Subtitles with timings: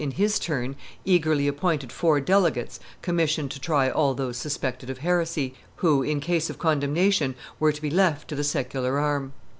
[0.03, 0.75] in his turn,
[1.05, 6.49] eagerly appointed four delegates commissioned to try all those suspected of heresy, who, in case
[6.49, 9.31] of condemnation, were to be left to the secular arm.